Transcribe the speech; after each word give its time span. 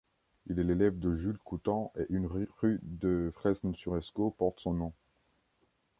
Il 0.47 0.57
est 0.57 0.63
l'élève 0.63 0.97
de 0.97 1.13
Jules 1.13 1.37
Coutan 1.37 1.93
et 1.95 2.07
une 2.09 2.25
rue 2.25 2.49
de 2.81 3.29
Fresnes-sur-Escaut 3.35 4.31
porte 4.31 4.59
son 4.59 4.73
nom. 4.73 4.93